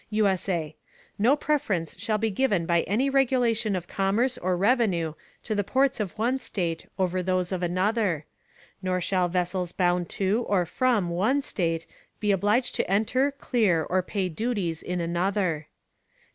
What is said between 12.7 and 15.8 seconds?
to enter, clear, or pay Duties in another.